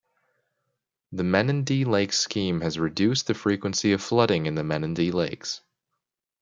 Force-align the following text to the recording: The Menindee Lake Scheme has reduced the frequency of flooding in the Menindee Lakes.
The 1.11 1.21
Menindee 1.21 1.85
Lake 1.85 2.11
Scheme 2.11 2.61
has 2.61 2.79
reduced 2.79 3.27
the 3.27 3.35
frequency 3.35 3.91
of 3.93 4.01
flooding 4.01 4.47
in 4.47 4.55
the 4.55 4.63
Menindee 4.63 5.13
Lakes. 5.13 5.61